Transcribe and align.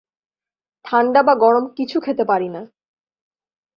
ঠান্ডা 0.85 1.21
বা 1.23 1.33
গরম 1.35 1.65
কিছু 1.77 1.97
খেতে 1.99 2.23
পারি 2.25 2.49
না। 2.49 2.61